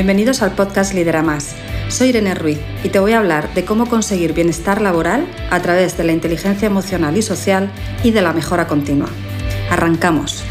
Bienvenidos 0.00 0.40
al 0.40 0.52
podcast 0.52 0.94
Lidera 0.94 1.20
Más. 1.20 1.54
Soy 1.88 2.08
Irene 2.08 2.34
Ruiz 2.34 2.58
y 2.82 2.88
te 2.88 2.98
voy 3.00 3.12
a 3.12 3.18
hablar 3.18 3.52
de 3.52 3.66
cómo 3.66 3.84
conseguir 3.84 4.32
bienestar 4.32 4.80
laboral 4.80 5.26
a 5.50 5.60
través 5.60 5.98
de 5.98 6.04
la 6.04 6.12
inteligencia 6.12 6.64
emocional 6.64 7.18
y 7.18 7.20
social 7.20 7.70
y 8.02 8.10
de 8.10 8.22
la 8.22 8.32
mejora 8.32 8.66
continua. 8.66 9.10
Arrancamos. 9.68 10.42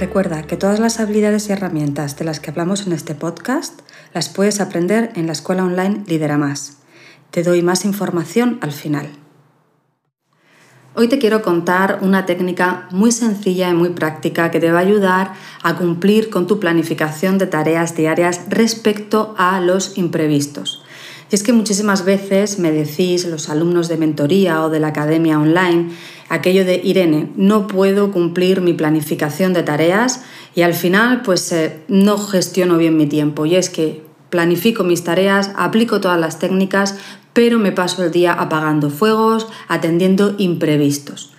Recuerda 0.00 0.42
que 0.48 0.56
todas 0.56 0.80
las 0.80 0.98
habilidades 0.98 1.48
y 1.48 1.52
herramientas 1.52 2.18
de 2.18 2.24
las 2.24 2.40
que 2.40 2.50
hablamos 2.50 2.88
en 2.88 2.92
este 2.92 3.14
podcast 3.14 3.82
las 4.14 4.28
puedes 4.28 4.60
aprender 4.60 5.12
en 5.14 5.26
la 5.26 5.32
escuela 5.32 5.64
online 5.64 6.02
Lidera 6.08 6.38
Más. 6.38 6.78
Te 7.30 7.44
doy 7.44 7.62
más 7.62 7.84
información 7.84 8.58
al 8.62 8.72
final. 8.72 9.08
Hoy 11.00 11.06
te 11.06 11.20
quiero 11.20 11.42
contar 11.42 12.00
una 12.02 12.26
técnica 12.26 12.88
muy 12.90 13.12
sencilla 13.12 13.70
y 13.70 13.72
muy 13.72 13.90
práctica 13.90 14.50
que 14.50 14.58
te 14.58 14.72
va 14.72 14.78
a 14.80 14.82
ayudar 14.82 15.32
a 15.62 15.76
cumplir 15.76 16.28
con 16.28 16.48
tu 16.48 16.58
planificación 16.58 17.38
de 17.38 17.46
tareas 17.46 17.94
diarias 17.94 18.40
respecto 18.48 19.32
a 19.38 19.60
los 19.60 19.96
imprevistos. 19.96 20.82
Y 21.30 21.36
es 21.36 21.44
que 21.44 21.52
muchísimas 21.52 22.04
veces 22.04 22.58
me 22.58 22.72
decís 22.72 23.24
los 23.26 23.48
alumnos 23.48 23.86
de 23.86 23.96
mentoría 23.96 24.64
o 24.64 24.70
de 24.70 24.80
la 24.80 24.88
academia 24.88 25.38
online 25.38 25.90
aquello 26.28 26.64
de 26.64 26.80
Irene, 26.82 27.30
no 27.36 27.68
puedo 27.68 28.10
cumplir 28.10 28.60
mi 28.60 28.72
planificación 28.72 29.52
de 29.52 29.62
tareas 29.62 30.24
y 30.56 30.62
al 30.62 30.74
final 30.74 31.22
pues 31.22 31.52
eh, 31.52 31.78
no 31.86 32.18
gestiono 32.18 32.76
bien 32.76 32.96
mi 32.96 33.06
tiempo. 33.06 33.46
Y 33.46 33.54
es 33.54 33.70
que 33.70 34.02
planifico 34.30 34.84
mis 34.84 35.04
tareas, 35.04 35.52
aplico 35.56 36.00
todas 36.00 36.18
las 36.18 36.38
técnicas, 36.38 36.96
pero 37.38 37.60
me 37.60 37.70
paso 37.70 38.02
el 38.02 38.10
día 38.10 38.32
apagando 38.32 38.90
fuegos, 38.90 39.46
atendiendo 39.68 40.34
imprevistos. 40.38 41.30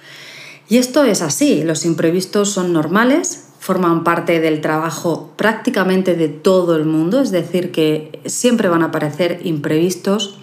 Y 0.70 0.78
esto 0.78 1.04
es 1.04 1.22
así, 1.22 1.62
los 1.66 1.84
imprevistos 1.84 2.52
son 2.52 2.72
normales, 2.72 3.48
forman 3.60 4.06
parte 4.06 4.40
del 4.40 4.62
trabajo 4.62 5.34
prácticamente 5.36 6.16
de 6.16 6.30
todo 6.30 6.78
el 6.78 6.86
mundo, 6.86 7.20
es 7.20 7.32
decir, 7.32 7.74
que 7.74 8.22
siempre 8.28 8.70
van 8.70 8.82
a 8.82 8.86
aparecer 8.86 9.42
imprevistos 9.44 10.40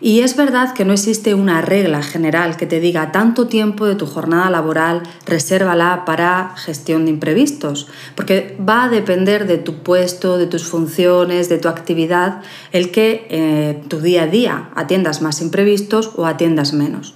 y 0.00 0.20
es 0.20 0.36
verdad 0.36 0.74
que 0.74 0.84
no 0.84 0.92
existe 0.92 1.34
una 1.34 1.60
regla 1.60 2.02
general 2.02 2.56
que 2.56 2.66
te 2.66 2.78
diga 2.78 3.10
tanto 3.10 3.48
tiempo 3.48 3.86
de 3.86 3.96
tu 3.96 4.06
jornada 4.06 4.48
laboral, 4.48 5.02
resérvala 5.26 6.04
para 6.04 6.54
gestión 6.56 7.04
de 7.04 7.10
imprevistos, 7.10 7.88
porque 8.14 8.56
va 8.66 8.84
a 8.84 8.88
depender 8.88 9.46
de 9.46 9.58
tu 9.58 9.82
puesto, 9.82 10.38
de 10.38 10.46
tus 10.46 10.64
funciones, 10.64 11.48
de 11.48 11.58
tu 11.58 11.68
actividad, 11.68 12.42
el 12.70 12.90
que 12.90 13.26
eh, 13.30 13.82
tu 13.88 14.00
día 14.00 14.22
a 14.22 14.26
día 14.28 14.70
atiendas 14.76 15.20
más 15.20 15.40
imprevistos 15.40 16.12
o 16.16 16.26
atiendas 16.26 16.72
menos. 16.72 17.14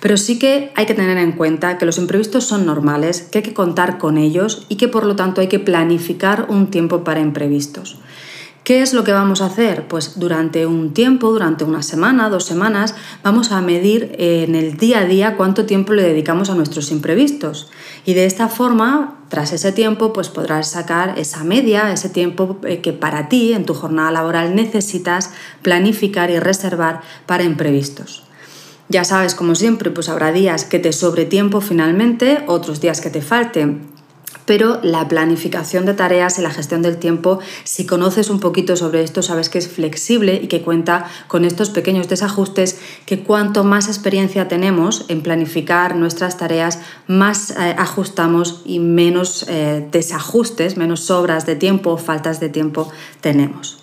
Pero 0.00 0.16
sí 0.16 0.38
que 0.38 0.72
hay 0.74 0.86
que 0.86 0.94
tener 0.94 1.16
en 1.16 1.32
cuenta 1.32 1.78
que 1.78 1.86
los 1.86 1.98
imprevistos 1.98 2.44
son 2.44 2.66
normales, 2.66 3.22
que 3.22 3.38
hay 3.38 3.44
que 3.44 3.54
contar 3.54 3.96
con 3.96 4.18
ellos 4.18 4.66
y 4.68 4.76
que 4.76 4.88
por 4.88 5.06
lo 5.06 5.16
tanto 5.16 5.40
hay 5.40 5.46
que 5.46 5.60
planificar 5.60 6.46
un 6.50 6.70
tiempo 6.70 7.04
para 7.04 7.20
imprevistos. 7.20 7.96
¿Qué 8.64 8.80
es 8.80 8.94
lo 8.94 9.04
que 9.04 9.12
vamos 9.12 9.42
a 9.42 9.46
hacer? 9.46 9.88
Pues 9.88 10.18
durante 10.18 10.64
un 10.64 10.94
tiempo, 10.94 11.30
durante 11.30 11.64
una 11.64 11.82
semana, 11.82 12.30
dos 12.30 12.46
semanas, 12.46 12.94
vamos 13.22 13.52
a 13.52 13.60
medir 13.60 14.16
en 14.18 14.54
el 14.54 14.78
día 14.78 15.00
a 15.00 15.04
día 15.04 15.36
cuánto 15.36 15.66
tiempo 15.66 15.92
le 15.92 16.02
dedicamos 16.02 16.48
a 16.48 16.54
nuestros 16.54 16.90
imprevistos. 16.90 17.70
Y 18.06 18.14
de 18.14 18.24
esta 18.24 18.48
forma, 18.48 19.18
tras 19.28 19.52
ese 19.52 19.70
tiempo, 19.72 20.14
pues 20.14 20.30
podrás 20.30 20.70
sacar 20.70 21.18
esa 21.18 21.44
media, 21.44 21.92
ese 21.92 22.08
tiempo 22.08 22.58
eh, 22.64 22.80
que 22.80 22.94
para 22.94 23.28
ti 23.28 23.52
en 23.52 23.66
tu 23.66 23.74
jornada 23.74 24.10
laboral 24.10 24.54
necesitas 24.56 25.32
planificar 25.60 26.30
y 26.30 26.38
reservar 26.38 27.02
para 27.26 27.44
imprevistos. 27.44 28.22
Ya 28.88 29.04
sabes, 29.04 29.34
como 29.34 29.56
siempre, 29.56 29.90
pues 29.90 30.08
habrá 30.08 30.32
días 30.32 30.64
que 30.64 30.78
te 30.78 30.94
sobre 30.94 31.26
tiempo 31.26 31.60
finalmente, 31.60 32.42
otros 32.46 32.80
días 32.80 33.02
que 33.02 33.10
te 33.10 33.20
falten 33.20 33.93
pero 34.46 34.80
la 34.82 35.08
planificación 35.08 35.86
de 35.86 35.94
tareas 35.94 36.38
y 36.38 36.42
la 36.42 36.50
gestión 36.50 36.82
del 36.82 36.98
tiempo, 36.98 37.38
si 37.64 37.86
conoces 37.86 38.30
un 38.30 38.40
poquito 38.40 38.76
sobre 38.76 39.02
esto, 39.02 39.22
sabes 39.22 39.48
que 39.48 39.58
es 39.58 39.68
flexible 39.68 40.40
y 40.42 40.48
que 40.48 40.62
cuenta 40.62 41.06
con 41.28 41.44
estos 41.44 41.70
pequeños 41.70 42.08
desajustes 42.08 42.78
que 43.06 43.20
cuanto 43.20 43.64
más 43.64 43.88
experiencia 43.88 44.48
tenemos 44.48 45.06
en 45.08 45.22
planificar 45.22 45.96
nuestras 45.96 46.36
tareas, 46.36 46.80
más 47.06 47.50
eh, 47.50 47.74
ajustamos 47.78 48.62
y 48.64 48.80
menos 48.80 49.46
eh, 49.48 49.86
desajustes, 49.90 50.76
menos 50.76 51.00
sobras 51.00 51.46
de 51.46 51.56
tiempo 51.56 51.90
o 51.90 51.96
faltas 51.96 52.40
de 52.40 52.48
tiempo 52.48 52.90
tenemos. 53.20 53.78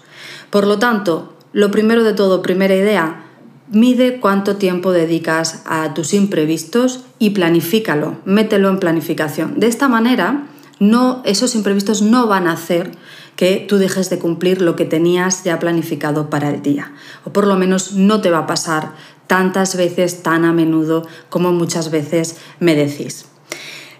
Por 0.49 0.67
lo 0.67 0.79
tanto, 0.79 1.33
lo 1.53 1.71
primero 1.71 2.03
de 2.03 2.13
todo, 2.13 2.41
primera 2.41 2.75
idea, 2.75 3.25
Mide 3.73 4.19
cuánto 4.19 4.57
tiempo 4.57 4.91
dedicas 4.91 5.61
a 5.65 5.93
tus 5.93 6.13
imprevistos 6.13 7.05
y 7.19 7.29
planifícalo, 7.29 8.17
mételo 8.25 8.67
en 8.67 8.79
planificación. 8.79 9.61
De 9.61 9.67
esta 9.67 9.87
manera, 9.87 10.49
no, 10.81 11.21
esos 11.25 11.53
imprevistos 11.53 12.01
no 12.01 12.25
van 12.25 12.47
a 12.47 12.53
hacer 12.53 12.89
que 13.35 13.63
tú 13.69 13.77
dejes 13.77 14.09
de 14.09 14.17
cumplir 14.17 14.63
lo 14.63 14.75
que 14.75 14.83
tenías 14.83 15.43
ya 15.43 15.59
planificado 15.59 16.31
para 16.31 16.49
el 16.49 16.63
día. 16.63 16.91
O 17.23 17.31
por 17.31 17.45
lo 17.45 17.55
menos 17.55 17.93
no 17.93 18.19
te 18.19 18.31
va 18.31 18.39
a 18.39 18.47
pasar 18.47 18.93
tantas 19.27 19.75
veces, 19.75 20.23
tan 20.23 20.43
a 20.43 20.53
menudo 20.53 21.07
como 21.29 21.51
muchas 21.51 21.91
veces 21.91 22.37
me 22.59 22.73
decís. 22.73 23.27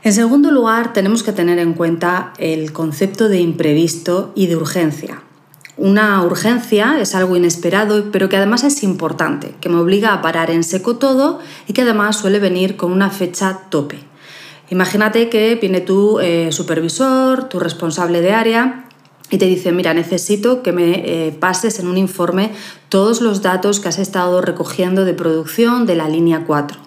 En 0.02 0.12
segundo 0.12 0.50
lugar, 0.50 0.92
tenemos 0.92 1.22
que 1.22 1.34
tener 1.34 1.60
en 1.60 1.74
cuenta 1.74 2.34
el 2.40 2.74
concepto 2.74 3.30
de 3.30 3.40
imprevisto 3.40 4.32
y 4.34 4.48
de 4.48 4.56
urgencia. 4.56 5.22
Una 5.78 6.24
urgencia 6.24 7.00
es 7.00 7.14
algo 7.14 7.36
inesperado, 7.36 8.12
pero 8.12 8.28
que 8.28 8.38
además 8.38 8.64
es 8.64 8.82
importante, 8.82 9.54
que 9.62 9.70
me 9.70 9.78
obliga 9.78 10.14
a 10.14 10.24
parar 10.24 10.50
en 10.50 10.64
seco 10.64 10.96
todo 10.96 11.42
y 11.68 11.74
que 11.74 11.84
además 11.84 12.18
suele 12.18 12.40
venir 12.40 12.76
con 12.76 12.92
una 12.92 13.12
fecha 13.12 13.60
tope. 13.70 14.11
Imagínate 14.72 15.28
que 15.28 15.56
viene 15.56 15.82
tu 15.82 16.22
eh, 16.22 16.54
supervisor, 16.54 17.50
tu 17.50 17.60
responsable 17.60 18.22
de 18.22 18.32
área 18.32 18.86
y 19.30 19.38
te 19.38 19.46
dice, 19.46 19.74
mira, 19.74 19.94
necesito 19.94 20.64
que 20.64 20.72
me 20.72 21.28
eh, 21.28 21.36
pases 21.38 21.78
en 21.80 21.88
un 21.88 21.98
informe 21.98 22.52
todos 22.88 23.20
los 23.20 23.42
datos 23.42 23.82
que 23.82 23.90
has 23.90 24.00
estado 24.00 24.40
recogiendo 24.40 25.04
de 25.04 25.14
producción 25.14 25.86
de 25.86 25.98
la 25.98 26.08
línea 26.08 26.46
4, 26.48 26.80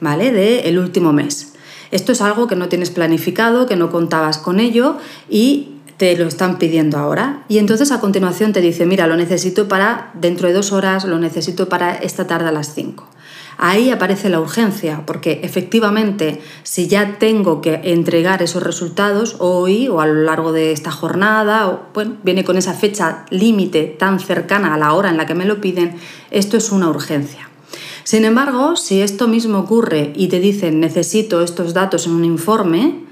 ¿vale? 0.00 0.30
De 0.30 0.68
el 0.68 0.78
último 0.78 1.14
mes. 1.14 1.54
Esto 1.90 2.12
es 2.12 2.20
algo 2.20 2.48
que 2.48 2.54
no 2.54 2.68
tienes 2.68 2.90
planificado, 2.90 3.66
que 3.66 3.76
no 3.76 3.90
contabas 3.90 4.36
con 4.36 4.60
ello 4.60 4.98
y 5.30 5.76
te 5.96 6.14
lo 6.18 6.26
están 6.26 6.58
pidiendo 6.58 6.98
ahora. 6.98 7.44
Y 7.48 7.56
entonces 7.56 7.92
a 7.92 8.00
continuación 8.00 8.52
te 8.52 8.60
dice, 8.60 8.84
mira, 8.84 9.06
lo 9.06 9.16
necesito 9.16 9.68
para 9.68 10.10
dentro 10.12 10.48
de 10.48 10.54
dos 10.54 10.70
horas, 10.70 11.06
lo 11.06 11.18
necesito 11.18 11.70
para 11.70 11.94
esta 11.94 12.26
tarde 12.26 12.50
a 12.50 12.52
las 12.52 12.74
cinco. 12.74 13.08
Ahí 13.64 13.90
aparece 13.90 14.28
la 14.28 14.40
urgencia, 14.40 15.06
porque 15.06 15.38
efectivamente 15.44 16.40
si 16.64 16.88
ya 16.88 17.18
tengo 17.20 17.60
que 17.60 17.80
entregar 17.84 18.42
esos 18.42 18.60
resultados 18.60 19.36
hoy 19.38 19.86
o 19.86 20.00
a 20.00 20.06
lo 20.08 20.14
largo 20.22 20.50
de 20.50 20.72
esta 20.72 20.90
jornada, 20.90 21.68
o, 21.68 21.82
bueno, 21.94 22.16
viene 22.24 22.42
con 22.42 22.56
esa 22.56 22.74
fecha 22.74 23.24
límite 23.30 23.84
tan 23.84 24.18
cercana 24.18 24.74
a 24.74 24.78
la 24.78 24.94
hora 24.94 25.10
en 25.10 25.16
la 25.16 25.26
que 25.26 25.36
me 25.36 25.44
lo 25.44 25.60
piden, 25.60 25.94
esto 26.32 26.56
es 26.56 26.72
una 26.72 26.90
urgencia. 26.90 27.48
Sin 28.02 28.24
embargo, 28.24 28.74
si 28.74 29.00
esto 29.00 29.28
mismo 29.28 29.60
ocurre 29.60 30.12
y 30.16 30.26
te 30.26 30.40
dicen 30.40 30.80
necesito 30.80 31.40
estos 31.40 31.72
datos 31.72 32.08
en 32.08 32.14
un 32.14 32.24
informe, 32.24 33.04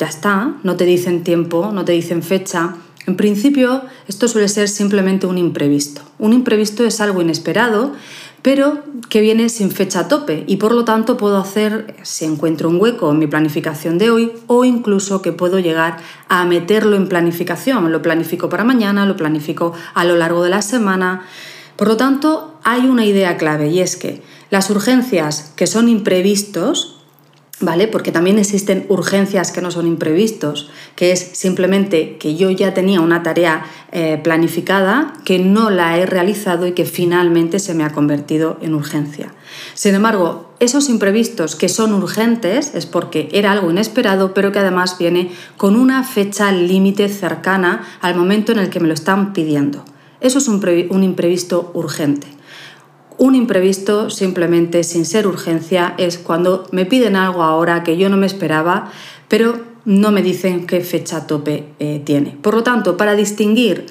ya 0.00 0.08
está, 0.08 0.56
no 0.64 0.74
te 0.74 0.84
dicen 0.84 1.22
tiempo, 1.22 1.70
no 1.72 1.84
te 1.84 1.92
dicen 1.92 2.24
fecha. 2.24 2.74
En 3.06 3.16
principio, 3.16 3.82
esto 4.08 4.26
suele 4.26 4.48
ser 4.48 4.68
simplemente 4.68 5.28
un 5.28 5.38
imprevisto. 5.38 6.02
Un 6.18 6.32
imprevisto 6.32 6.84
es 6.84 7.00
algo 7.00 7.20
inesperado, 7.20 7.92
pero 8.42 8.82
que 9.08 9.20
viene 9.20 9.48
sin 9.48 9.70
fecha 9.70 10.08
tope 10.08 10.44
y 10.46 10.56
por 10.56 10.72
lo 10.72 10.84
tanto 10.84 11.16
puedo 11.16 11.38
hacer, 11.38 11.94
si 12.02 12.24
encuentro 12.24 12.68
un 12.68 12.80
hueco 12.80 13.10
en 13.12 13.18
mi 13.18 13.28
planificación 13.28 13.98
de 13.98 14.10
hoy, 14.10 14.32
o 14.48 14.64
incluso 14.64 15.22
que 15.22 15.32
puedo 15.32 15.60
llegar 15.60 15.98
a 16.28 16.44
meterlo 16.44 16.96
en 16.96 17.08
planificación. 17.08 17.90
Lo 17.92 18.02
planifico 18.02 18.48
para 18.48 18.64
mañana, 18.64 19.06
lo 19.06 19.16
planifico 19.16 19.72
a 19.94 20.04
lo 20.04 20.16
largo 20.16 20.42
de 20.42 20.50
la 20.50 20.62
semana. 20.62 21.24
Por 21.76 21.88
lo 21.88 21.96
tanto, 21.96 22.58
hay 22.64 22.86
una 22.86 23.06
idea 23.06 23.36
clave 23.36 23.68
y 23.68 23.80
es 23.80 23.96
que 23.96 24.22
las 24.50 24.68
urgencias 24.70 25.52
que 25.56 25.66
son 25.66 25.88
imprevistos 25.88 26.91
¿vale? 27.62 27.88
Porque 27.88 28.12
también 28.12 28.38
existen 28.38 28.84
urgencias 28.88 29.52
que 29.52 29.62
no 29.62 29.70
son 29.70 29.86
imprevistos, 29.86 30.70
que 30.96 31.12
es 31.12 31.20
simplemente 31.32 32.18
que 32.18 32.34
yo 32.36 32.50
ya 32.50 32.74
tenía 32.74 33.00
una 33.00 33.22
tarea 33.22 33.64
eh, 33.92 34.20
planificada, 34.22 35.14
que 35.24 35.38
no 35.38 35.70
la 35.70 35.96
he 35.98 36.06
realizado 36.06 36.66
y 36.66 36.72
que 36.72 36.84
finalmente 36.84 37.58
se 37.58 37.74
me 37.74 37.84
ha 37.84 37.92
convertido 37.92 38.58
en 38.60 38.74
urgencia. 38.74 39.32
Sin 39.74 39.94
embargo, 39.94 40.52
esos 40.60 40.88
imprevistos 40.88 41.56
que 41.56 41.68
son 41.68 41.92
urgentes 41.94 42.74
es 42.74 42.86
porque 42.86 43.28
era 43.32 43.52
algo 43.52 43.70
inesperado, 43.70 44.34
pero 44.34 44.52
que 44.52 44.58
además 44.58 44.98
viene 44.98 45.30
con 45.56 45.76
una 45.76 46.04
fecha 46.04 46.52
límite 46.52 47.08
cercana 47.08 47.86
al 48.00 48.14
momento 48.14 48.52
en 48.52 48.58
el 48.58 48.70
que 48.70 48.80
me 48.80 48.88
lo 48.88 48.94
están 48.94 49.32
pidiendo. 49.32 49.84
Eso 50.20 50.38
es 50.38 50.48
un 50.48 51.02
imprevisto 51.02 51.70
urgente. 51.74 52.28
Un 53.18 53.34
imprevisto, 53.34 54.10
simplemente 54.10 54.84
sin 54.84 55.04
ser 55.04 55.26
urgencia, 55.26 55.94
es 55.98 56.18
cuando 56.18 56.66
me 56.72 56.86
piden 56.86 57.16
algo 57.16 57.42
ahora 57.42 57.82
que 57.82 57.96
yo 57.96 58.08
no 58.08 58.16
me 58.16 58.26
esperaba, 58.26 58.90
pero 59.28 59.60
no 59.84 60.10
me 60.12 60.22
dicen 60.22 60.66
qué 60.66 60.80
fecha 60.80 61.26
tope 61.26 61.64
eh, 61.78 62.00
tiene. 62.04 62.36
Por 62.40 62.54
lo 62.54 62.62
tanto, 62.62 62.96
para 62.96 63.14
distinguir 63.14 63.86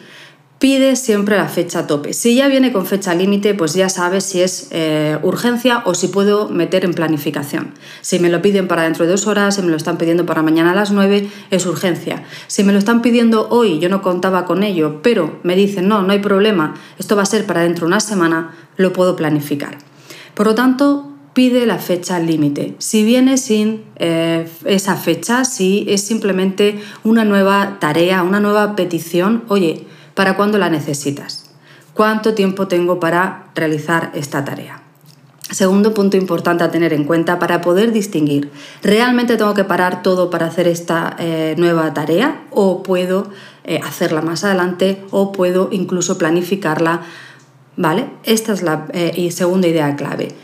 pide 0.62 0.96
siempre 0.96 1.38
la 1.38 1.48
fecha 1.48 1.88
tope. 1.88 2.14
Si 2.14 2.36
ya 2.36 2.48
viene 2.48 2.72
con 2.72 2.86
fecha 2.86 3.16
límite, 3.16 3.56
pues 3.56 3.74
ya 3.74 3.90
sabes 3.90 4.24
si 4.26 4.42
es 4.42 4.68
eh, 4.70 5.18
urgencia 5.24 5.82
o 5.86 5.96
si 5.96 6.08
puedo 6.08 6.50
meter 6.50 6.86
en 6.86 6.94
planificación. 6.94 7.74
Si 8.02 8.20
me 8.20 8.30
lo 8.30 8.44
piden 8.44 8.68
para 8.68 8.84
dentro 8.84 9.06
de 9.06 9.12
dos 9.12 9.26
horas, 9.26 9.56
si 9.56 9.64
me 9.64 9.72
lo 9.72 9.76
están 9.76 9.98
pidiendo 9.98 10.28
para 10.28 10.44
mañana 10.44 10.74
a 10.74 10.76
las 10.76 10.92
nueve, 10.92 11.28
es 11.50 11.66
urgencia. 11.66 12.24
Si 12.46 12.64
me 12.64 12.74
lo 12.74 12.78
están 12.78 13.02
pidiendo 13.02 13.50
hoy, 13.50 13.80
yo 13.80 13.90
no 13.90 14.04
contaba 14.04 14.46
con 14.46 14.62
ello, 14.62 15.02
pero 15.02 15.40
me 15.42 15.56
dicen, 15.56 15.88
no, 15.88 16.04
no 16.04 16.12
hay 16.12 16.20
problema, 16.20 16.76
esto 17.00 17.16
va 17.16 17.24
a 17.24 17.26
ser 17.26 17.48
para 17.48 17.62
dentro 17.62 17.88
de 17.88 17.94
una 17.94 18.00
semana, 18.00 18.52
lo 18.78 18.94
puedo 18.94 19.16
planificar. 19.16 19.80
Por 20.36 20.46
lo 20.46 20.54
tanto, 20.54 21.10
pide 21.34 21.66
la 21.66 21.80
fecha 21.80 22.20
límite. 22.20 22.76
Si 22.78 23.04
viene 23.04 23.38
sin 23.38 23.86
eh, 23.96 24.48
esa 24.66 24.96
fecha, 24.96 25.44
si 25.44 25.86
es 25.88 26.02
simplemente 26.02 26.80
una 27.04 27.26
nueva 27.26 27.78
tarea, 27.80 28.22
una 28.22 28.40
nueva 28.40 28.76
petición, 28.76 29.44
oye, 29.48 29.88
¿para 30.16 30.36
cuándo 30.36 30.58
la 30.58 30.70
necesitas? 30.70 31.52
¿Cuánto 31.94 32.34
tiempo 32.34 32.68
tengo 32.68 33.00
para 33.00 33.52
realizar 33.56 34.12
esta 34.16 34.46
tarea? 34.46 34.82
Segundo 35.50 35.94
punto 35.94 36.16
importante 36.16 36.64
a 36.64 36.72
tener 36.72 36.94
en 36.94 37.04
cuenta 37.04 37.38
para 37.38 37.60
poder 37.62 37.92
distinguir, 37.92 38.52
¿realmente 38.82 39.36
tengo 39.36 39.54
que 39.54 39.66
parar 39.66 40.02
todo 40.02 40.30
para 40.30 40.46
hacer 40.46 40.68
esta 40.68 41.16
eh, 41.20 41.56
nueva 41.58 41.94
tarea 41.94 42.46
o 42.52 42.84
puedo 42.84 43.30
eh, 43.66 43.82
hacerla 43.84 44.22
más 44.22 44.44
adelante 44.46 45.04
o 45.12 45.32
puedo 45.32 45.70
incluso 45.72 46.18
planificarla? 46.18 47.02
¿Vale? 47.76 48.10
Esta 48.24 48.54
es 48.54 48.64
la 48.64 48.88
segunda 49.30 49.68
idea 49.68 49.96
clave 49.96 50.36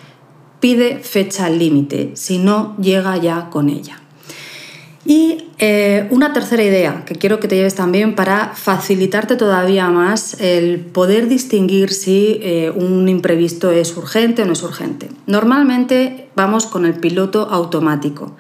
pide 0.60 1.00
fecha 1.00 1.50
límite, 1.50 2.12
si 2.16 2.40
no 2.40 2.76
llega 2.78 3.18
ya 3.18 3.50
con 3.50 3.70
ella. 3.70 4.02
Y 5.06 5.46
eh, 5.60 6.08
una 6.12 6.34
tercera 6.34 6.64
idea 6.64 7.04
que 7.06 7.16
quiero 7.16 7.40
que 7.40 7.48
te 7.48 7.56
lleves 7.56 7.76
también 7.76 8.16
para 8.16 8.52
facilitarte 8.56 9.36
todavía 9.38 9.90
más 9.90 10.40
el 10.42 10.80
poder 10.80 11.30
distinguir 11.30 11.92
si 11.92 12.40
eh, 12.42 12.72
un 12.76 13.08
imprevisto 13.08 13.72
es 13.72 13.96
urgente 13.96 14.44
o 14.44 14.46
no 14.46 14.54
es 14.54 14.64
urgente. 14.64 15.10
Normalmente 15.26 16.28
vamos 16.36 16.66
con 16.66 16.86
el 16.86 16.96
piloto 16.96 17.48
automático. 17.50 18.36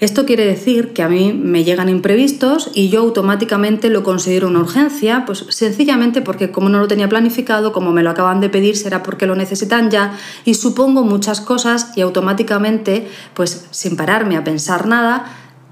Esto 0.00 0.26
quiere 0.26 0.44
decir 0.44 0.92
que 0.92 1.02
a 1.02 1.08
mí 1.08 1.32
me 1.32 1.64
llegan 1.64 1.88
imprevistos 1.88 2.70
y 2.74 2.88
yo 2.88 3.00
automáticamente 3.00 3.90
lo 3.90 4.02
considero 4.02 4.48
una 4.48 4.60
urgencia, 4.60 5.24
pues 5.24 5.46
sencillamente 5.48 6.20
porque 6.20 6.50
como 6.50 6.68
no 6.68 6.78
lo 6.78 6.88
tenía 6.88 7.08
planificado, 7.08 7.72
como 7.72 7.92
me 7.92 8.02
lo 8.02 8.10
acaban 8.10 8.40
de 8.40 8.50
pedir, 8.50 8.76
será 8.76 9.02
porque 9.02 9.26
lo 9.26 9.36
necesitan 9.36 9.90
ya 9.90 10.18
y 10.44 10.54
supongo 10.54 11.04
muchas 11.04 11.40
cosas 11.40 11.92
y 11.96 12.00
automáticamente, 12.00 13.08
pues 13.34 13.66
sin 13.70 13.96
pararme 13.96 14.36
a 14.36 14.44
pensar 14.44 14.86
nada, 14.86 15.24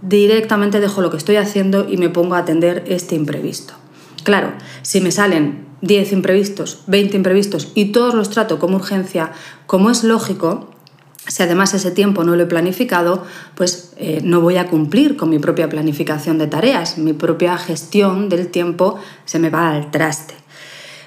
directamente 0.02 0.80
dejo 0.80 1.00
lo 1.00 1.10
que 1.10 1.16
estoy 1.16 1.36
haciendo 1.36 1.88
y 1.88 1.96
me 1.96 2.10
pongo 2.10 2.34
a 2.34 2.38
atender 2.38 2.84
este 2.86 3.14
imprevisto. 3.14 3.74
Claro, 4.24 4.52
si 4.82 5.00
me 5.00 5.10
salen 5.10 5.66
10 5.80 6.12
imprevistos, 6.12 6.82
20 6.86 7.16
imprevistos 7.16 7.72
y 7.74 7.86
todos 7.86 8.14
los 8.14 8.30
trato 8.30 8.58
como 8.58 8.76
urgencia, 8.76 9.32
como 9.66 9.90
es 9.90 10.04
lógico, 10.04 10.68
si 11.26 11.42
además 11.42 11.72
ese 11.74 11.92
tiempo 11.92 12.24
no 12.24 12.34
lo 12.34 12.42
he 12.42 12.46
planificado, 12.46 13.24
pues 13.54 13.92
eh, 13.96 14.20
no 14.24 14.40
voy 14.40 14.56
a 14.56 14.68
cumplir 14.68 15.16
con 15.16 15.30
mi 15.30 15.38
propia 15.38 15.68
planificación 15.68 16.38
de 16.38 16.48
tareas, 16.48 16.98
mi 16.98 17.12
propia 17.12 17.56
gestión 17.58 18.28
del 18.28 18.48
tiempo 18.48 18.98
se 19.24 19.38
me 19.38 19.50
va 19.50 19.70
al 19.70 19.90
traste. 19.90 20.34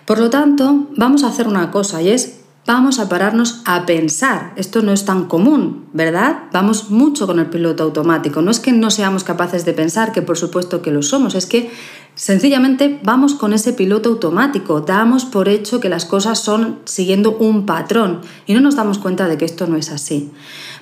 Por 0.06 0.19
lo 0.19 0.30
tanto, 0.30 0.88
vamos 0.95 1.24
a 1.24 1.27
hacer 1.27 1.47
una 1.47 1.71
cosa 1.71 2.01
y 2.01 2.09
es 2.09 2.44
vamos 2.66 3.00
a 3.00 3.08
pararnos 3.10 3.62
a 3.66 3.86
pensar. 3.86 4.54
Esto 4.56 4.82
no 4.82 4.92
es 4.92 5.06
tan 5.06 5.26
común, 5.26 5.86
¿verdad? 5.94 6.46
Vamos 6.52 6.90
mucho 6.90 7.28
con 7.28 7.40
el 7.40 7.48
piloto 7.48 7.84
automático. 7.84 8.42
No 8.42 8.52
es 8.52 8.60
que 8.60 8.72
no 8.72 8.90
seamos 8.90 9.24
capaces 9.24 9.66
de 9.66 9.74
pensar, 9.74 10.12
que 10.12 10.22
por 10.22 10.38
supuesto 10.38 10.82
que 10.82 10.92
lo 10.92 11.04
somos, 11.04 11.36
es 11.36 11.46
que 11.46 11.70
sencillamente 12.16 13.00
vamos 13.04 13.36
con 13.36 13.54
ese 13.54 13.74
piloto 13.74 14.10
automático, 14.10 14.82
damos 14.82 15.26
por 15.26 15.48
hecho 15.48 15.80
que 15.80 15.90
las 15.90 16.06
cosas 16.06 16.40
son 16.40 16.80
siguiendo 16.86 17.38
un 17.38 17.66
patrón 17.66 18.22
y 18.48 18.54
no 18.54 18.62
nos 18.62 18.76
damos 18.76 18.98
cuenta 18.98 19.28
de 19.28 19.38
que 19.38 19.46
esto 19.46 19.68
no 19.68 19.76
es 19.76 19.92
así. 19.92 20.32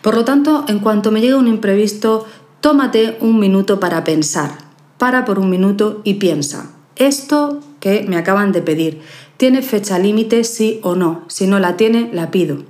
Por 0.01 0.15
lo 0.15 0.23
tanto, 0.23 0.65
en 0.67 0.79
cuanto 0.79 1.11
me 1.11 1.21
llega 1.21 1.37
un 1.37 1.47
imprevisto, 1.47 2.25
tómate 2.61 3.17
un 3.19 3.39
minuto 3.39 3.79
para 3.79 4.03
pensar. 4.03 4.51
Para 4.97 5.25
por 5.25 5.39
un 5.39 5.49
minuto 5.49 6.01
y 6.05 6.13
piensa. 6.15 6.71
Esto 6.95 7.59
que 7.79 8.05
me 8.07 8.17
acaban 8.17 8.51
de 8.51 8.61
pedir, 8.61 9.01
¿tiene 9.37 9.61
fecha 9.61 9.99
límite 9.99 10.43
sí 10.43 10.79
o 10.83 10.95
no? 10.95 11.23
Si 11.27 11.47
no 11.47 11.59
la 11.59 11.77
tiene, 11.77 12.09
la 12.13 12.31
pido. 12.31 12.63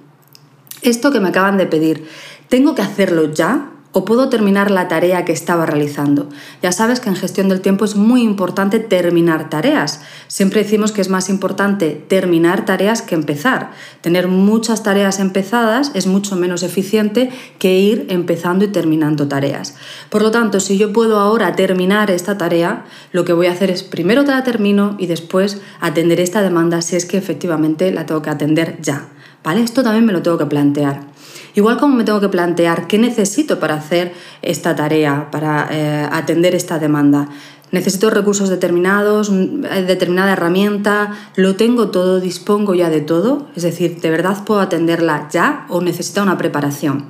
Esto 0.81 1.11
que 1.11 1.19
me 1.19 1.29
acaban 1.29 1.57
de 1.57 1.65
pedir, 1.65 2.07
¿tengo 2.49 2.75
que 2.75 2.81
hacerlo 2.81 3.31
ya? 3.33 3.72
O 3.93 4.05
puedo 4.05 4.27
terminar 4.27 4.71
la 4.71 4.87
tarea 4.87 5.23
que 5.23 5.31
estaba 5.31 5.67
realizando. 5.67 6.27
Ya 6.61 6.71
sabes 6.71 6.99
que 6.99 7.09
en 7.09 7.15
gestión 7.15 7.47
del 7.47 7.61
tiempo 7.61 7.85
es 7.85 7.95
muy 7.95 8.23
importante 8.23 8.79
terminar 8.79 9.49
tareas. 9.49 10.01
Siempre 10.27 10.63
decimos 10.63 10.91
que 10.91 11.01
es 11.01 11.09
más 11.09 11.29
importante 11.29 12.03
terminar 12.07 12.65
tareas 12.65 13.03
que 13.03 13.13
empezar. 13.13 13.71
Tener 14.01 14.27
muchas 14.27 14.81
tareas 14.81 15.19
empezadas 15.19 15.91
es 15.93 16.07
mucho 16.07 16.35
menos 16.35 16.63
eficiente 16.63 17.29
que 17.59 17.77
ir 17.79 18.07
empezando 18.09 18.65
y 18.65 18.69
terminando 18.69 19.27
tareas. 19.27 19.75
Por 20.09 20.23
lo 20.23 20.31
tanto, 20.31 20.59
si 20.59 20.79
yo 20.79 20.91
puedo 20.91 21.19
ahora 21.19 21.55
terminar 21.55 22.09
esta 22.09 22.35
tarea, 22.35 22.85
lo 23.11 23.25
que 23.25 23.33
voy 23.33 23.45
a 23.45 23.51
hacer 23.51 23.69
es 23.69 23.83
primero 23.83 24.25
te 24.25 24.31
la 24.31 24.43
termino 24.43 24.95
y 24.97 25.05
después 25.05 25.61
atender 25.79 26.19
esta 26.19 26.41
demanda 26.41 26.81
si 26.81 26.95
es 26.95 27.05
que 27.05 27.17
efectivamente 27.17 27.91
la 27.91 28.07
tengo 28.07 28.23
que 28.23 28.31
atender 28.31 28.79
ya. 28.81 29.09
¿Vale? 29.43 29.61
Esto 29.61 29.83
también 29.83 30.05
me 30.05 30.13
lo 30.13 30.21
tengo 30.21 30.37
que 30.37 30.45
plantear. 30.45 31.12
Igual 31.55 31.77
como 31.77 31.95
me 31.95 32.03
tengo 32.03 32.19
que 32.19 32.29
plantear 32.29 32.87
qué 32.87 32.97
necesito 32.97 33.59
para 33.59 33.75
hacer 33.75 34.13
esta 34.41 34.75
tarea, 34.75 35.29
para 35.31 35.67
eh, 35.71 36.07
atender 36.11 36.55
esta 36.55 36.79
demanda. 36.79 37.29
Necesito 37.71 38.09
recursos 38.09 38.49
determinados, 38.49 39.31
eh, 39.31 39.83
determinada 39.87 40.33
herramienta, 40.33 41.11
lo 41.35 41.55
tengo 41.55 41.89
todo, 41.89 42.19
dispongo 42.19 42.75
ya 42.75 42.89
de 42.89 43.01
todo, 43.01 43.47
es 43.55 43.63
decir, 43.63 43.99
¿de 43.99 44.09
verdad 44.09 44.43
puedo 44.45 44.61
atenderla 44.61 45.27
ya 45.31 45.65
o 45.69 45.81
necesito 45.81 46.21
una 46.21 46.37
preparación? 46.37 47.05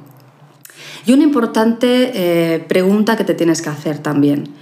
Y 1.05 1.11
una 1.11 1.23
importante 1.23 2.11
eh, 2.13 2.59
pregunta 2.59 3.17
que 3.17 3.25
te 3.25 3.33
tienes 3.33 3.61
que 3.61 3.69
hacer 3.69 3.99
también. 3.99 4.53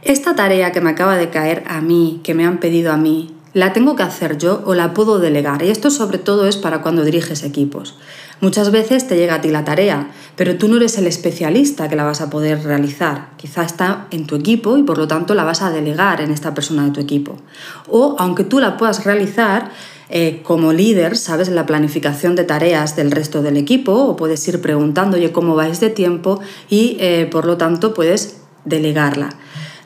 Esta 0.00 0.34
tarea 0.34 0.72
que 0.72 0.80
me 0.80 0.90
acaba 0.90 1.16
de 1.16 1.28
caer 1.28 1.64
a 1.66 1.80
mí, 1.80 2.20
que 2.24 2.34
me 2.34 2.46
han 2.46 2.58
pedido 2.58 2.92
a 2.92 2.96
mí, 2.96 3.33
¿la 3.54 3.72
tengo 3.72 3.96
que 3.96 4.02
hacer 4.02 4.36
yo 4.36 4.62
o 4.66 4.74
la 4.74 4.92
puedo 4.92 5.18
delegar? 5.18 5.62
Y 5.62 5.70
esto 5.70 5.90
sobre 5.90 6.18
todo 6.18 6.46
es 6.46 6.56
para 6.56 6.82
cuando 6.82 7.04
diriges 7.04 7.42
equipos. 7.44 7.94
Muchas 8.40 8.70
veces 8.70 9.06
te 9.06 9.16
llega 9.16 9.36
a 9.36 9.40
ti 9.40 9.48
la 9.48 9.64
tarea, 9.64 10.10
pero 10.36 10.56
tú 10.56 10.68
no 10.68 10.76
eres 10.76 10.98
el 10.98 11.06
especialista 11.06 11.88
que 11.88 11.96
la 11.96 12.04
vas 12.04 12.20
a 12.20 12.28
poder 12.28 12.62
realizar. 12.64 13.30
Quizá 13.36 13.62
está 13.62 14.06
en 14.10 14.26
tu 14.26 14.34
equipo 14.34 14.76
y 14.76 14.82
por 14.82 14.98
lo 14.98 15.08
tanto 15.08 15.34
la 15.34 15.44
vas 15.44 15.62
a 15.62 15.70
delegar 15.70 16.20
en 16.20 16.30
esta 16.30 16.52
persona 16.52 16.84
de 16.84 16.90
tu 16.90 17.00
equipo. 17.00 17.36
O 17.88 18.16
aunque 18.18 18.44
tú 18.44 18.58
la 18.58 18.76
puedas 18.76 19.04
realizar, 19.04 19.70
eh, 20.10 20.42
como 20.42 20.72
líder 20.72 21.16
sabes 21.16 21.48
la 21.48 21.64
planificación 21.64 22.36
de 22.36 22.44
tareas 22.44 22.96
del 22.96 23.10
resto 23.10 23.40
del 23.40 23.56
equipo 23.56 23.92
o 23.92 24.16
puedes 24.16 24.46
ir 24.48 24.60
preguntando, 24.60 25.16
cómo 25.32 25.54
vais 25.54 25.80
de 25.80 25.90
tiempo 25.90 26.40
y 26.68 26.96
eh, 27.00 27.28
por 27.30 27.46
lo 27.46 27.56
tanto 27.56 27.94
puedes 27.94 28.40
delegarla. 28.64 29.30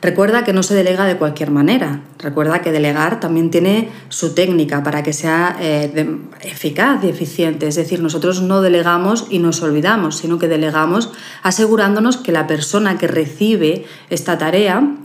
Recuerda 0.00 0.44
que 0.44 0.52
no 0.52 0.62
se 0.62 0.74
delega 0.74 1.06
de 1.06 1.16
cualquier 1.16 1.50
manera. 1.50 2.02
Recuerda 2.18 2.60
que 2.60 2.70
delegar 2.70 3.18
también 3.18 3.50
tiene 3.50 3.90
su 4.08 4.32
técnica 4.32 4.82
para 4.84 5.02
que 5.02 5.12
sea 5.12 5.56
eh, 5.60 6.18
eficaz 6.42 7.02
y 7.02 7.08
eficiente. 7.08 7.66
Es 7.66 7.74
decir, 7.74 8.00
nosotros 8.00 8.40
no 8.42 8.62
delegamos 8.62 9.26
y 9.28 9.40
nos 9.40 9.60
olvidamos, 9.62 10.18
sino 10.18 10.38
que 10.38 10.46
delegamos 10.46 11.10
asegurándonos 11.42 12.16
que 12.16 12.30
la 12.30 12.46
persona 12.46 12.96
que 12.96 13.08
recibe 13.08 13.86
esta 14.08 14.38
tarea 14.38 14.96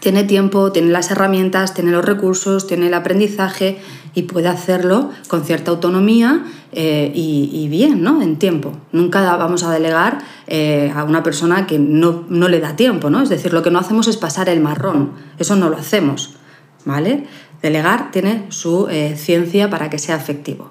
tiene 0.00 0.24
tiempo, 0.24 0.72
tiene 0.72 0.90
las 0.90 1.10
herramientas, 1.10 1.74
tiene 1.74 1.90
los 1.90 2.04
recursos, 2.04 2.66
tiene 2.66 2.88
el 2.88 2.94
aprendizaje 2.94 3.78
y 4.14 4.22
puede 4.22 4.48
hacerlo 4.48 5.10
con 5.28 5.44
cierta 5.44 5.70
autonomía 5.70 6.44
eh, 6.72 7.12
y, 7.14 7.68
bien, 7.68 8.02
¿no? 8.02 8.22
En 8.22 8.36
tiempo. 8.36 8.72
Nunca 8.92 9.36
vamos 9.36 9.62
a 9.62 9.70
delegar 9.70 10.18
eh, 10.46 10.92
a 10.94 11.04
una 11.04 11.22
persona 11.22 11.66
que 11.66 11.78
no, 11.78 12.24
le 12.28 12.60
da 12.60 12.76
tiempo, 12.76 13.10
¿no? 13.10 13.22
Es 13.22 13.28
decir, 13.28 13.52
lo 13.52 13.62
que 13.62 13.70
no 13.70 13.78
hacemos 13.78 14.08
es 14.08 14.16
pasar 14.16 14.48
el 14.48 14.60
marrón. 14.60 15.12
Eso 15.38 15.54
no 15.54 15.68
lo 15.68 15.76
hacemos, 15.76 16.36
¿vale? 16.84 17.26
Delegar 17.62 18.10
tiene 18.10 18.46
su 18.48 18.88
eh, 18.88 19.16
ciencia 19.16 19.68
para 19.68 19.90
que 19.90 19.98
sea 19.98 20.16
efectivo. 20.16 20.68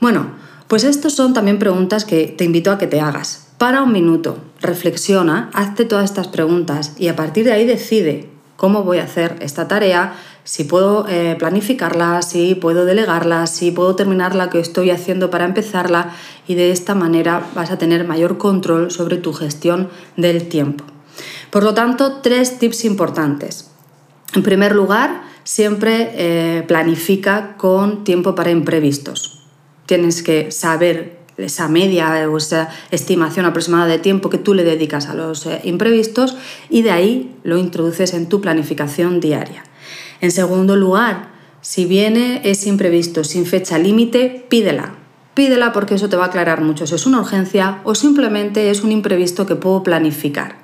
Bueno, 0.00 0.26
pues 0.66 0.84
estas 0.84 1.12
son 1.12 1.34
también 1.34 1.58
preguntas 1.58 2.06
que 2.06 2.26
te 2.26 2.44
invito 2.44 2.70
a 2.70 2.78
que 2.78 2.86
te 2.86 3.00
hagas. 3.00 3.48
Para 3.58 3.82
un 3.82 3.92
minuto, 3.92 4.38
reflexiona, 4.60 5.50
hazte 5.52 5.84
todas 5.84 6.06
estas 6.06 6.28
preguntas 6.28 6.94
y 6.98 7.08
a 7.08 7.16
partir 7.16 7.44
de 7.44 7.52
ahí 7.52 7.66
decide 7.66 8.31
cómo 8.62 8.84
voy 8.84 8.98
a 8.98 9.02
hacer 9.02 9.38
esta 9.40 9.66
tarea, 9.66 10.14
si 10.44 10.62
puedo 10.62 11.08
eh, 11.08 11.34
planificarla, 11.36 12.22
si 12.22 12.54
puedo 12.54 12.84
delegarla, 12.84 13.48
si 13.48 13.72
puedo 13.72 13.96
terminar 13.96 14.36
la 14.36 14.50
que 14.50 14.60
estoy 14.60 14.92
haciendo 14.92 15.30
para 15.30 15.46
empezarla 15.46 16.12
y 16.46 16.54
de 16.54 16.70
esta 16.70 16.94
manera 16.94 17.44
vas 17.56 17.72
a 17.72 17.78
tener 17.78 18.06
mayor 18.06 18.38
control 18.38 18.92
sobre 18.92 19.16
tu 19.16 19.32
gestión 19.32 19.88
del 20.16 20.48
tiempo. 20.48 20.84
Por 21.50 21.64
lo 21.64 21.74
tanto, 21.74 22.20
tres 22.22 22.60
tips 22.60 22.84
importantes. 22.84 23.72
En 24.32 24.44
primer 24.44 24.76
lugar, 24.76 25.22
siempre 25.42 26.12
eh, 26.14 26.62
planifica 26.62 27.56
con 27.56 28.04
tiempo 28.04 28.36
para 28.36 28.52
imprevistos. 28.52 29.42
Tienes 29.86 30.22
que 30.22 30.52
saber 30.52 31.21
esa 31.36 31.68
media 31.68 32.28
o 32.30 32.36
esa 32.36 32.68
estimación 32.90 33.46
aproximada 33.46 33.86
de 33.86 33.98
tiempo 33.98 34.30
que 34.30 34.38
tú 34.38 34.54
le 34.54 34.64
dedicas 34.64 35.08
a 35.08 35.14
los 35.14 35.46
eh, 35.46 35.60
imprevistos 35.64 36.36
y 36.70 36.82
de 36.82 36.90
ahí 36.90 37.34
lo 37.42 37.58
introduces 37.58 38.14
en 38.14 38.28
tu 38.28 38.40
planificación 38.40 39.20
diaria. 39.20 39.64
En 40.20 40.30
segundo 40.30 40.76
lugar, 40.76 41.32
Si 41.64 41.84
viene 41.84 42.40
ese 42.42 42.68
imprevisto 42.68 43.22
sin 43.22 43.46
fecha 43.46 43.78
límite, 43.78 44.44
pídela. 44.48 44.96
Pídela 45.34 45.72
porque 45.72 45.94
eso 45.94 46.08
te 46.08 46.16
va 46.16 46.24
a 46.24 46.26
aclarar 46.26 46.60
mucho 46.60 46.88
si 46.88 46.96
es 46.96 47.06
una 47.06 47.20
urgencia 47.20 47.78
o 47.84 47.94
simplemente 47.94 48.68
es 48.68 48.82
un 48.82 48.90
imprevisto 48.90 49.46
que 49.46 49.54
puedo 49.54 49.84
planificar. 49.84 50.56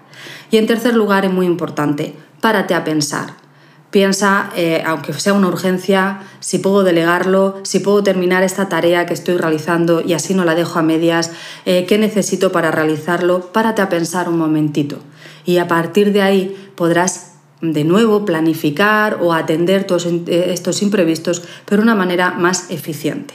Y 0.51 0.57
en 0.57 0.67
tercer 0.67 0.95
lugar, 0.95 1.25
es 1.25 1.33
muy 1.33 1.47
importante, 1.47 2.15
párate 2.41 2.75
a 2.75 2.83
pensar. 2.83 3.48
Piensa, 3.91 4.51
eh, 4.55 4.83
aunque 4.85 5.15
sea 5.15 5.33
una 5.33 5.49
urgencia, 5.49 6.21
si 6.41 6.59
puedo 6.59 6.85
delegarlo, 6.85 7.59
si 7.63 7.79
puedo 7.79 8.03
terminar 8.03 8.43
esta 8.43 8.69
tarea 8.69 9.07
que 9.07 9.15
estoy 9.15 9.39
realizando 9.39 10.03
y 10.03 10.13
así 10.13 10.35
no 10.35 10.45
la 10.45 10.55
dejo 10.55 10.79
a 10.79 10.83
medias, 10.83 11.31
eh, 11.65 11.87
qué 11.87 11.97
necesito 11.97 12.53
para 12.53 12.71
realizarlo, 12.71 13.51
párate 13.51 13.81
a 13.81 13.89
pensar 13.89 14.29
un 14.29 14.37
momentito. 14.37 14.99
Y 15.47 15.57
a 15.57 15.69
partir 15.69 16.13
de 16.13 16.21
ahí 16.21 16.71
podrás 16.77 17.37
de 17.63 17.85
nuevo 17.85 18.27
planificar 18.27 19.21
o 19.23 19.33
atender 19.33 19.85
todos 19.85 20.05
eh, 20.05 20.51
estos 20.53 20.83
imprevistos, 20.83 21.43
pero 21.65 21.81
de 21.81 21.85
una 21.85 21.95
manera 21.95 22.33
más 22.33 22.71
eficiente. 22.71 23.33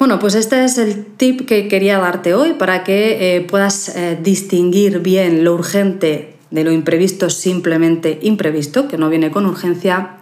Bueno, 0.00 0.18
pues 0.18 0.34
este 0.34 0.64
es 0.64 0.78
el 0.78 1.06
tip 1.06 1.46
que 1.46 1.68
quería 1.68 1.98
darte 1.98 2.34
hoy 2.34 2.54
para 2.54 2.82
que 2.82 3.44
puedas 3.48 3.92
distinguir 4.22 5.00
bien 5.00 5.42
lo 5.42 5.54
urgente 5.54 6.37
de 6.50 6.64
lo 6.64 6.72
imprevisto 6.72 7.30
simplemente 7.30 8.18
imprevisto, 8.22 8.88
que 8.88 8.98
no 8.98 9.08
viene 9.08 9.30
con 9.30 9.46
urgencia. 9.46 10.16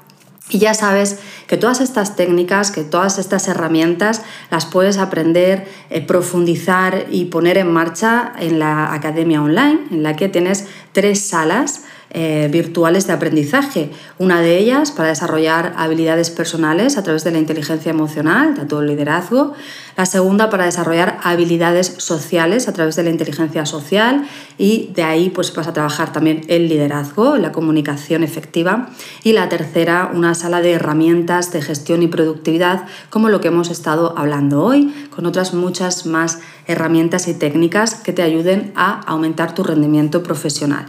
Y 0.48 0.58
ya 0.58 0.74
sabes 0.74 1.18
que 1.48 1.56
todas 1.56 1.80
estas 1.80 2.14
técnicas, 2.14 2.70
que 2.70 2.84
todas 2.84 3.18
estas 3.18 3.48
herramientas 3.48 4.22
las 4.50 4.64
puedes 4.64 4.98
aprender, 4.98 5.66
eh, 5.90 6.00
profundizar 6.00 7.06
y 7.10 7.26
poner 7.26 7.58
en 7.58 7.72
marcha 7.72 8.32
en 8.38 8.60
la 8.60 8.92
academia 8.92 9.42
online, 9.42 9.80
en 9.90 10.02
la 10.04 10.14
que 10.14 10.28
tienes 10.28 10.66
tres 10.92 11.20
salas 11.20 11.84
eh, 12.18 12.48
virtuales 12.50 13.06
de 13.06 13.12
aprendizaje. 13.12 13.90
Una 14.16 14.40
de 14.40 14.56
ellas 14.56 14.90
para 14.90 15.10
desarrollar 15.10 15.74
habilidades 15.76 16.30
personales 16.30 16.96
a 16.96 17.02
través 17.02 17.24
de 17.24 17.30
la 17.30 17.36
inteligencia 17.36 17.90
emocional, 17.90 18.54
de 18.54 18.64
todo 18.64 18.80
el 18.80 18.86
liderazgo. 18.86 19.52
La 19.98 20.06
segunda 20.06 20.48
para 20.48 20.64
desarrollar 20.64 21.18
habilidades 21.22 21.94
sociales 21.98 22.68
a 22.68 22.72
través 22.72 22.96
de 22.96 23.02
la 23.02 23.10
inteligencia 23.10 23.66
social 23.66 24.26
y 24.56 24.92
de 24.94 25.02
ahí 25.02 25.28
pues 25.28 25.54
vas 25.54 25.66
a 25.66 25.74
trabajar 25.74 26.14
también 26.14 26.40
el 26.48 26.70
liderazgo, 26.70 27.36
la 27.36 27.52
comunicación 27.52 28.22
efectiva. 28.22 28.88
Y 29.22 29.32
la 29.34 29.50
tercera, 29.50 30.10
una 30.14 30.34
sala 30.34 30.62
de 30.62 30.72
herramientas 30.72 31.52
de 31.52 31.60
gestión 31.60 32.02
y 32.02 32.08
productividad 32.08 32.86
como 33.10 33.28
lo 33.28 33.42
que 33.42 33.48
hemos 33.48 33.68
estado 33.68 34.14
hablando 34.16 34.62
hoy, 34.62 34.90
con 35.14 35.26
otras 35.26 35.52
muchas 35.52 36.06
más 36.06 36.38
herramientas 36.66 37.28
y 37.28 37.34
técnicas 37.34 37.94
que 37.94 38.14
te 38.14 38.22
ayuden 38.22 38.72
a 38.74 39.02
aumentar 39.02 39.54
tu 39.54 39.64
rendimiento 39.64 40.22
profesional. 40.22 40.86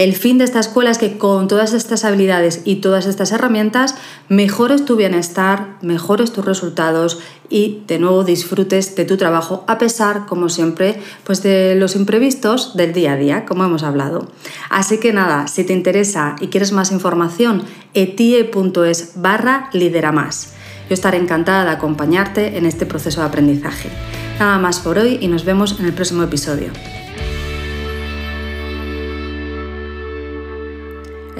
El 0.00 0.16
fin 0.16 0.38
de 0.38 0.44
esta 0.44 0.60
escuela 0.60 0.90
es 0.90 0.96
que 0.96 1.18
con 1.18 1.46
todas 1.46 1.74
estas 1.74 2.06
habilidades 2.06 2.62
y 2.64 2.76
todas 2.76 3.04
estas 3.04 3.32
herramientas 3.32 3.96
mejores 4.30 4.86
tu 4.86 4.96
bienestar, 4.96 5.76
mejores 5.82 6.32
tus 6.32 6.42
resultados 6.42 7.20
y 7.50 7.82
de 7.86 7.98
nuevo 7.98 8.24
disfrutes 8.24 8.96
de 8.96 9.04
tu 9.04 9.18
trabajo 9.18 9.62
a 9.68 9.76
pesar, 9.76 10.24
como 10.24 10.48
siempre, 10.48 10.98
pues 11.24 11.42
de 11.42 11.74
los 11.74 11.96
imprevistos 11.96 12.78
del 12.78 12.94
día 12.94 13.12
a 13.12 13.16
día, 13.16 13.44
como 13.44 13.62
hemos 13.62 13.82
hablado. 13.82 14.26
Así 14.70 14.96
que 14.96 15.12
nada, 15.12 15.48
si 15.48 15.64
te 15.64 15.74
interesa 15.74 16.34
y 16.40 16.46
quieres 16.46 16.72
más 16.72 16.92
información, 16.92 17.64
etie.es 17.92 19.12
barra 19.16 19.68
lidera 19.74 20.12
más. 20.12 20.54
Yo 20.88 20.94
estaré 20.94 21.18
encantada 21.18 21.66
de 21.66 21.72
acompañarte 21.72 22.56
en 22.56 22.64
este 22.64 22.86
proceso 22.86 23.20
de 23.20 23.26
aprendizaje. 23.26 23.90
Nada 24.38 24.58
más 24.58 24.80
por 24.80 24.96
hoy 24.96 25.18
y 25.20 25.28
nos 25.28 25.44
vemos 25.44 25.78
en 25.78 25.84
el 25.84 25.92
próximo 25.92 26.22
episodio. 26.22 26.70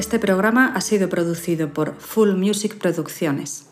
Este 0.01 0.19
programa 0.19 0.73
ha 0.75 0.81
sido 0.81 1.11
producido 1.11 1.75
por 1.75 1.95
Full 1.95 2.31
Music 2.35 2.79
Producciones. 2.79 3.70